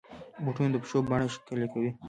بوټونه 0.43 0.69
د 0.71 0.75
پښو 0.83 0.99
بڼه 1.09 1.27
ښکلي 1.35 1.67
کوي. 1.73 1.91